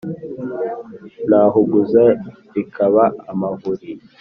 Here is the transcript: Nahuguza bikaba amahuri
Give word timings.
Nahuguza 1.29 2.03
bikaba 2.53 3.03
amahuri 3.31 3.89